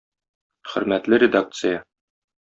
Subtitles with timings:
[0.71, 1.85] Хөрмәтле редакция!